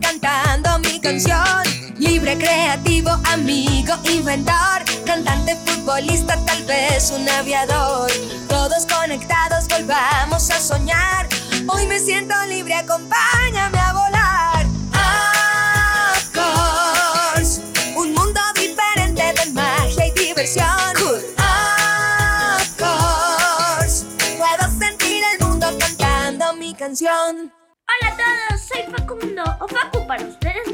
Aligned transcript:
cantando 0.00 0.78
mi 0.80 1.00
canción. 1.00 1.62
Libre, 1.98 2.36
creativo, 2.38 3.10
amigo, 3.32 3.94
inventor, 4.04 4.82
cantante, 5.04 5.56
futbolista, 5.66 6.36
tal 6.44 6.62
vez 6.64 7.10
un 7.10 7.28
aviador. 7.28 8.10
Todos 8.48 8.86
conectados, 8.86 9.68
volvamos 9.68 10.50
a 10.50 10.60
soñar. 10.60 11.28
Hoy 11.68 11.86
me 11.86 11.98
siento 11.98 12.34
libre, 12.48 12.74
acompáñame 12.74 13.78
a 13.78 13.92
volar. 13.92 14.66
Of 16.16 16.32
course, 16.32 17.60
un 17.96 18.12
mundo 18.14 18.40
diferente 18.54 19.22
de 19.22 19.50
magia 19.52 20.06
y 20.06 20.12
diversión. 20.12 20.66
Of 22.56 22.76
course, 22.78 24.06
puedo 24.38 24.78
sentir 24.78 25.22
el 25.34 25.46
mundo 25.46 25.66
cantando 25.78 26.52
mi 26.54 26.74
canción. 26.74 27.61
Soy 28.72 28.84
Facundo 28.90 29.42
o 29.60 29.68
Facu 29.68 30.06
para 30.06 30.24
ustedes 30.24 30.71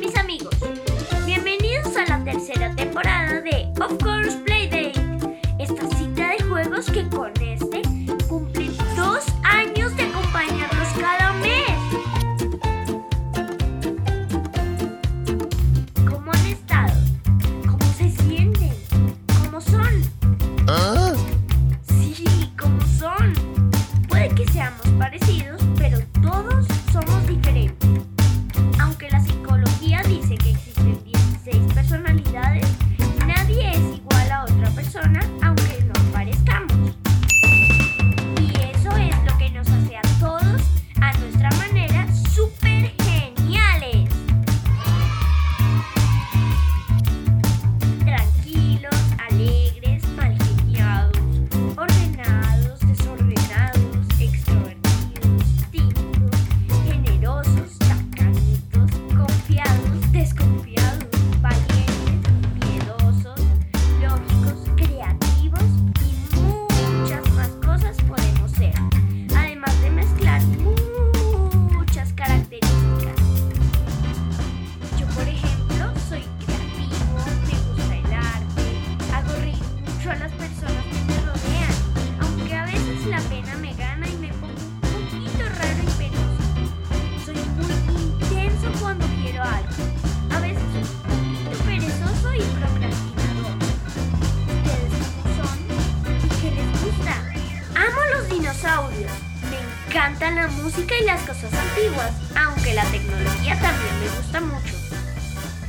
y 100.87 101.05
las 101.05 101.21
cosas 101.23 101.53
antiguas, 101.53 102.13
aunque 102.37 102.73
la 102.73 102.85
tecnología 102.85 103.59
también 103.61 104.01
me 104.01 104.09
gusta 104.17 104.41
mucho. 104.41 104.75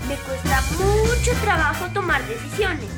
Me 0.08 0.16
cuesta 0.16 0.62
mucho 0.78 1.32
trabajo 1.42 1.88
tomar 1.94 2.24
decisiones. 2.28 2.90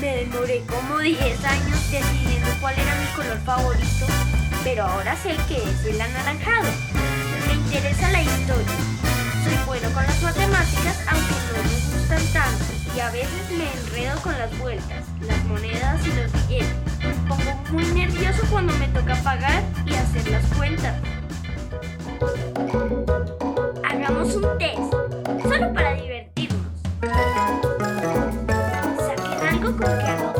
Me 0.00 0.24
demoré 0.24 0.62
como 0.66 0.98
10 0.98 1.44
años 1.44 1.90
decidiendo 1.90 2.48
cuál 2.60 2.74
era 2.78 2.94
mi 2.94 3.06
color 3.14 3.38
favorito, 3.44 4.06
pero 4.64 4.84
ahora 4.84 5.14
sé 5.16 5.36
que 5.48 5.56
es 5.56 5.84
el 5.86 6.00
anaranjado. 6.00 6.68
Me 7.46 7.54
interesa 7.54 8.10
la 8.10 8.22
historia. 8.22 8.76
Soy 9.44 9.56
bueno 9.66 9.90
con 9.92 10.04
las 10.04 10.22
matemáticas, 10.22 10.98
aunque 11.08 11.34
no 11.34 11.62
me 11.62 11.98
gustan 11.98 12.26
tanto, 12.32 12.64
y 12.96 13.00
a 13.00 13.10
veces 13.10 13.50
me 13.50 13.70
enredo 13.70 14.18
con 14.22 14.38
las 14.38 14.58
vueltas, 14.58 15.04
las 15.20 15.44
monedas 15.44 16.00
y 16.06 16.12
los 16.14 16.32
billetes. 16.32 16.74
Me 17.00 17.14
pongo 17.28 17.54
muy 17.70 17.84
nervioso 17.84 18.42
cuando 18.50 18.72
me 18.74 18.88
toca 18.88 19.14
pagar 19.22 19.62
y 19.84 19.94
hacer 19.94 20.26
las 20.28 20.44
cuentas. 20.56 20.94
Hagamos 23.82 24.36
un 24.36 24.58
test, 24.58 24.78
solo 25.42 25.72
para 25.72 25.94
divertirnos. 25.94 26.60
Saquen 28.98 29.48
algo 29.48 29.72
con 29.72 29.88
que 29.98 30.39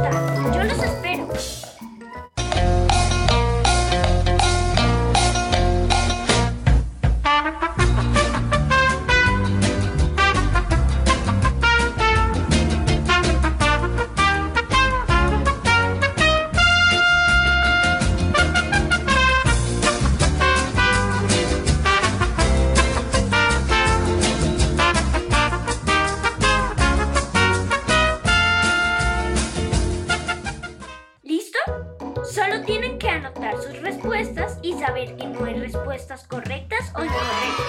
saber 34.80 35.14
que 35.14 35.26
no 35.26 35.44
hay 35.44 35.60
respuestas 35.60 36.26
correctas 36.26 36.90
o 36.94 37.04
incorrectas. 37.04 37.66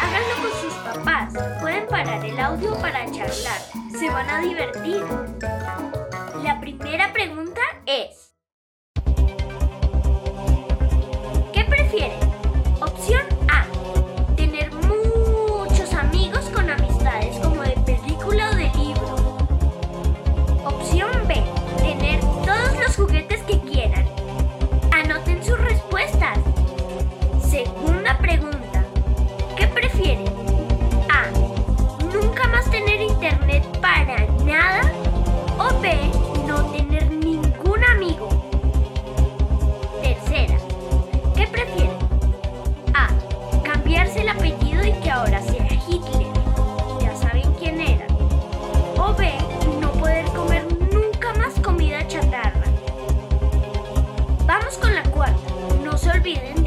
Háganlo 0.00 0.34
con 0.40 0.60
sus 0.60 0.72
papás. 0.74 1.34
Pueden 1.60 1.86
parar 1.88 2.24
el 2.24 2.38
audio 2.38 2.74
para 2.80 3.04
charlar. 3.06 3.60
Se 3.90 4.08
van 4.08 4.30
a 4.30 4.40
divertir. 4.40 5.02
No 56.28 56.57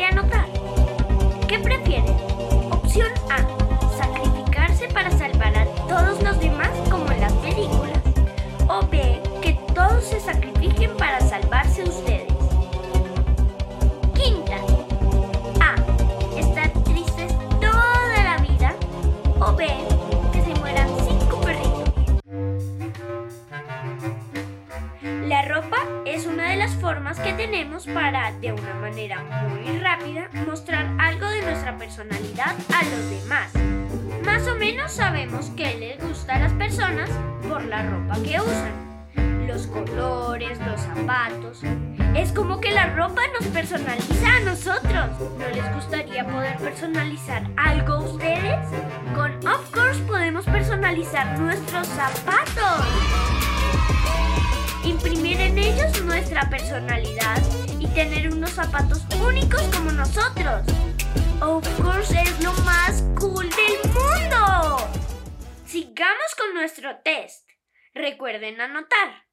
para, 27.85 28.31
de 28.33 28.51
una 28.53 28.73
manera 28.75 29.23
muy 29.49 29.79
rápida, 29.79 30.29
mostrar 30.45 30.89
algo 30.99 31.27
de 31.27 31.41
nuestra 31.41 31.77
personalidad 31.77 32.55
a 32.73 32.83
los 32.83 33.09
demás. 33.09 33.51
más 34.25 34.47
o 34.47 34.55
menos 34.55 34.91
sabemos 34.91 35.51
qué 35.55 35.75
les 35.77 36.07
gusta 36.07 36.35
a 36.35 36.39
las 36.39 36.53
personas 36.53 37.09
por 37.47 37.63
la 37.65 37.83
ropa 37.83 38.15
que 38.23 38.39
usan, 38.39 39.47
los 39.47 39.67
colores, 39.67 40.59
los 40.59 40.81
zapatos. 40.81 41.61
Es 42.15 42.31
como 42.31 42.59
que 42.59 42.71
la 42.71 42.87
ropa 42.95 43.21
nos 43.39 43.47
personaliza 43.49 44.35
a 44.37 44.39
nosotros. 44.41 45.19
¿No 45.39 45.49
les 45.53 45.73
gustaría 45.73 46.25
poder 46.27 46.57
personalizar 46.57 47.43
algo 47.57 47.93
a 47.93 48.01
ustedes? 48.01 48.67
Con 49.15 49.31
Of 49.47 49.71
Course 49.71 50.01
podemos 50.03 50.45
personalizar 50.45 51.39
nuestros 51.39 51.87
zapatos. 51.87 53.10
Nuestra 56.05 56.49
personalidad 56.49 57.41
y 57.79 57.87
tener 57.87 58.31
unos 58.31 58.51
zapatos 58.51 59.01
únicos 59.25 59.61
como 59.75 59.91
nosotros. 59.91 60.63
Of 61.41 61.67
course 61.81 62.21
es 62.21 62.43
lo 62.43 62.53
más 62.63 63.03
cool 63.19 63.49
del 63.49 63.91
mundo. 63.93 64.77
Sigamos 65.65 66.35
con 66.37 66.53
nuestro 66.53 66.97
test. 67.03 67.49
Recuerden 67.93 68.59
anotar. 68.59 69.30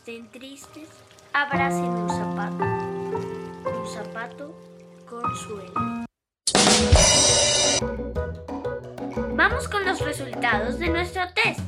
Estén 0.00 0.30
tristes, 0.30 0.88
abracen 1.34 1.84
un 1.84 2.08
zapato. 2.08 2.64
Un 2.64 3.86
zapato 3.86 4.54
consuelo. 5.04 6.06
Vamos 9.34 9.68
con 9.68 9.84
los 9.84 10.00
resultados 10.00 10.78
de 10.78 10.88
nuestro 10.88 11.20
test. 11.34 11.60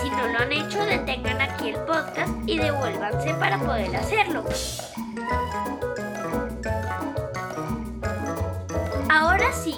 Si 0.00 0.08
no 0.08 0.28
lo 0.28 0.38
han 0.38 0.50
hecho, 0.50 0.82
detengan 0.82 1.42
aquí 1.42 1.68
el 1.68 1.80
podcast 1.80 2.32
y 2.46 2.56
devuélvanse 2.56 3.34
para 3.34 3.58
poder 3.58 3.94
hacerlo. 3.96 4.44
Ahora 9.10 9.52
sí, 9.52 9.74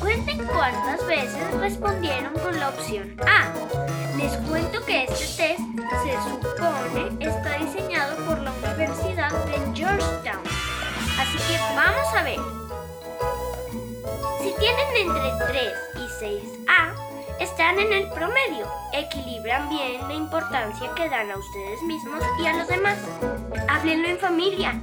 cuenten 0.00 0.38
cuántas 0.46 1.06
veces 1.06 1.54
respondieron 1.60 2.32
con 2.32 2.58
la 2.58 2.70
opción 2.70 3.16
A. 3.26 3.83
Les 4.16 4.36
cuento 4.48 4.84
que 4.86 5.04
este 5.04 5.26
test 5.36 5.60
se 6.04 6.12
supone 6.30 7.16
está 7.18 7.58
diseñado 7.58 8.16
por 8.24 8.38
la 8.40 8.52
Universidad 8.52 9.30
de 9.46 9.58
Georgetown. 9.74 10.42
Así 11.18 11.38
que 11.48 11.58
vamos 11.74 12.14
a 12.16 12.22
ver. 12.22 12.38
Si 14.40 14.54
tienen 14.58 14.96
entre 14.96 15.46
3 15.48 15.72
y 15.96 16.24
6A, 16.24 16.94
están 17.40 17.80
en 17.80 17.92
el 17.92 18.08
promedio. 18.10 18.66
Equilibran 18.92 19.68
bien 19.68 20.06
la 20.06 20.14
importancia 20.14 20.94
que 20.94 21.08
dan 21.08 21.30
a 21.32 21.36
ustedes 21.36 21.82
mismos 21.82 22.22
y 22.40 22.46
a 22.46 22.52
los 22.56 22.68
demás. 22.68 22.98
Háblenlo 23.68 24.08
en 24.08 24.18
familia. 24.18 24.80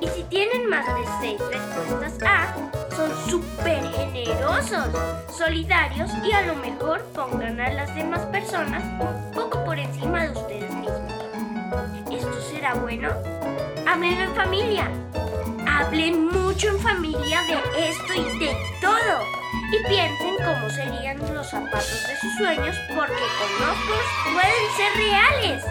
Y 0.00 0.08
si 0.08 0.24
tienen 0.24 0.68
más 0.68 0.86
de 0.86 1.04
6 1.20 1.40
respuestas 1.50 2.18
A, 2.22 2.79
son 3.00 3.30
súper 3.30 3.82
generosos, 3.92 4.88
solidarios 5.36 6.10
y 6.22 6.32
a 6.32 6.42
lo 6.42 6.54
mejor 6.56 7.02
pongan 7.14 7.58
a 7.58 7.70
las 7.70 7.94
demás 7.94 8.20
personas 8.26 8.82
un 9.00 9.30
poco 9.32 9.64
por 9.64 9.78
encima 9.78 10.24
de 10.24 10.30
ustedes 10.30 10.70
mismos. 10.74 11.12
¿Esto 12.10 12.42
será 12.42 12.74
bueno? 12.74 13.08
Háblenlo 13.86 14.24
en 14.24 14.34
familia. 14.34 14.90
Hablen 15.66 16.26
mucho 16.26 16.68
en 16.68 16.78
familia 16.80 17.40
de 17.42 17.88
esto 17.88 18.12
y 18.14 18.38
de 18.38 18.56
todo. 18.80 19.24
Y 19.72 19.88
piensen 19.88 20.36
cómo 20.44 20.68
serían 20.68 21.34
los 21.34 21.48
zapatos 21.48 22.06
de 22.06 22.16
sus 22.20 22.34
sueños 22.36 22.76
porque 22.94 23.24
con 23.38 23.68
ojos 23.68 24.04
pueden 24.32 24.66
ser 24.76 24.92
reales. 24.96 25.64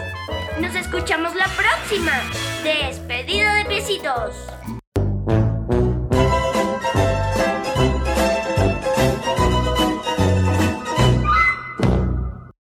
Nos 0.58 0.74
escuchamos 0.74 1.34
la 1.36 1.46
próxima. 1.46 2.12
Despedida 2.64 3.54
de 3.54 3.64
piecitos. 3.66 4.50